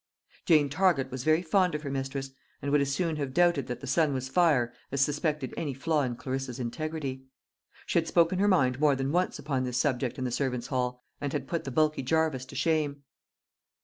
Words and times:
Jane 0.45 0.67
Target 0.67 1.11
was 1.11 1.23
very 1.23 1.43
fond 1.43 1.75
of 1.75 1.83
her 1.83 1.91
mistress, 1.91 2.31
and 2.59 2.71
would 2.71 2.81
as 2.81 2.91
soon 2.91 3.17
have 3.17 3.35
doubted 3.35 3.67
that 3.67 3.81
the 3.81 3.85
sun 3.85 4.15
was 4.15 4.29
fire 4.29 4.73
as 4.91 5.01
suspected 5.01 5.53
any 5.55 5.75
flaw 5.75 6.01
in 6.01 6.15
Clarissa's 6.15 6.59
integrity. 6.59 7.25
She 7.85 7.99
had 7.99 8.07
spoken 8.07 8.39
her 8.39 8.47
mind 8.47 8.79
more 8.79 8.95
than 8.95 9.11
once 9.11 9.37
upon 9.37 9.63
this 9.63 9.77
subject 9.77 10.17
in 10.17 10.23
the 10.23 10.31
servants' 10.31 10.65
hall, 10.65 11.03
and 11.21 11.31
had 11.33 11.47
put 11.47 11.65
the 11.65 11.71
bulky 11.71 12.01
Jarvis 12.01 12.45
to 12.45 12.55
shame. 12.55 13.03